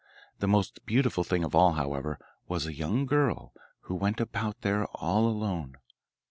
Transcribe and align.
The 0.39 0.47
most 0.47 0.83
beautiful 0.87 1.23
thing 1.23 1.43
of 1.43 1.53
all, 1.53 1.73
however, 1.73 2.17
was 2.47 2.65
a 2.65 2.73
young 2.73 3.05
girl 3.05 3.53
who 3.81 3.93
went 3.93 4.19
about 4.19 4.61
there, 4.61 4.85
all 4.87 5.27
alone. 5.27 5.77